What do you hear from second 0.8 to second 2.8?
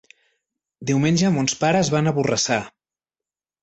Diumenge mons pares van a Borrassà.